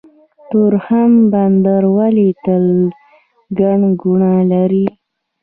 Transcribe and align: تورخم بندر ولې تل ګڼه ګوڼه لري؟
تورخم 0.49 1.11
بندر 1.31 1.83
ولې 1.95 2.27
تل 2.43 2.65
ګڼه 3.59 3.89
ګوڼه 4.01 4.33
لري؟ 4.51 4.85